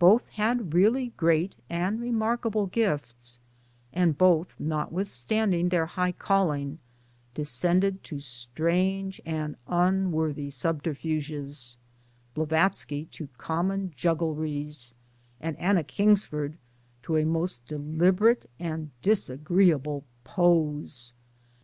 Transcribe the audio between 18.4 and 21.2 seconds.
and disagreeable 'pose.'